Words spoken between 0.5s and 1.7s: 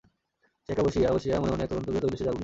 সে একা বসিয়া বসিয়া মনে মনে এক